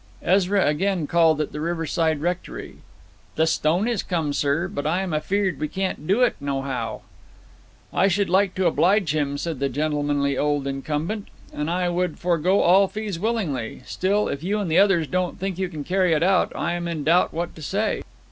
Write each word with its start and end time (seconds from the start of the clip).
Ezra 0.23 0.65
again 0.67 1.05
called 1.05 1.39
at 1.39 1.51
the 1.51 1.61
riverside 1.61 2.21
rectory. 2.21 2.77
'The 3.35 3.45
stone 3.45 3.87
is 3.87 4.01
come, 4.01 4.33
sir. 4.33 4.67
But 4.67 4.87
I'm 4.87 5.13
afeard 5.13 5.59
we 5.59 5.67
can't 5.67 6.07
do 6.07 6.23
it 6.23 6.35
nohow.' 6.39 7.01
'I 7.93 8.07
should 8.07 8.27
like 8.27 8.55
to 8.55 8.65
oblige 8.65 9.13
him,' 9.13 9.37
said 9.37 9.59
the 9.59 9.69
gentlemanly 9.69 10.35
old 10.39 10.65
incumbent. 10.65 11.27
'And 11.53 11.69
I 11.69 11.89
would 11.89 12.17
forego 12.17 12.61
all 12.61 12.87
fees 12.87 13.19
willingly. 13.19 13.83
Still, 13.85 14.27
if 14.27 14.41
you 14.41 14.57
and 14.57 14.71
the 14.71 14.79
others 14.79 15.05
don't 15.05 15.39
think 15.39 15.59
you 15.59 15.69
can 15.69 15.83
carry 15.83 16.13
it 16.13 16.23
out, 16.23 16.51
I 16.55 16.73
am 16.73 16.87
in 16.87 17.03
doubt 17.03 17.31
what 17.31 17.53
to 17.55 17.61
say.' 17.61 18.01